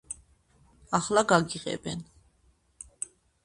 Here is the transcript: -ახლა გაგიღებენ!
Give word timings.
-ახლა 0.99 1.23
გაგიღებენ! 1.33 2.05